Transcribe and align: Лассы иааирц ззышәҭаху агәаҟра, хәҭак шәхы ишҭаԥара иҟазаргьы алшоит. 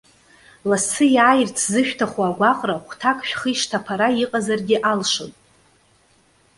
Лассы 0.69 1.05
иааирц 1.15 1.57
ззышәҭаху 1.65 2.23
агәаҟра, 2.29 2.75
хәҭак 2.87 3.19
шәхы 3.27 3.49
ишҭаԥара 3.51 4.07
иҟазаргьы 4.23 4.77
алшоит. 4.91 5.35